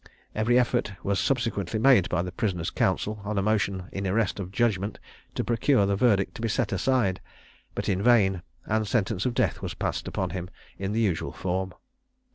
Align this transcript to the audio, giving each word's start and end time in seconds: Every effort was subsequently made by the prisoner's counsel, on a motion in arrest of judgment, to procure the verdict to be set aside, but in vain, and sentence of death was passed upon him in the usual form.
Every 0.33 0.57
effort 0.57 0.93
was 1.03 1.19
subsequently 1.19 1.77
made 1.79 2.09
by 2.09 2.23
the 2.23 2.31
prisoner's 2.31 2.71
counsel, 2.71 3.21
on 3.23 3.37
a 3.37 3.43
motion 3.43 3.87
in 3.91 4.07
arrest 4.07 4.39
of 4.39 4.51
judgment, 4.51 4.99
to 5.35 5.43
procure 5.43 5.85
the 5.85 5.95
verdict 5.95 6.33
to 6.33 6.41
be 6.41 6.47
set 6.49 6.71
aside, 6.71 7.21
but 7.75 7.87
in 7.87 8.01
vain, 8.01 8.41
and 8.65 8.87
sentence 8.87 9.27
of 9.27 9.35
death 9.35 9.61
was 9.61 9.75
passed 9.75 10.07
upon 10.07 10.31
him 10.31 10.49
in 10.79 10.91
the 10.93 11.01
usual 11.01 11.33
form. 11.33 11.75